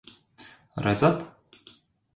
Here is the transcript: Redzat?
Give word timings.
Redzat? 0.85 1.21